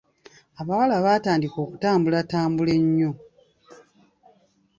[0.59, 3.11] Abawala baatandika okutambulatambula ennyo.